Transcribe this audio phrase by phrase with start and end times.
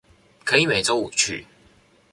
[0.43, 1.45] 可以每週五去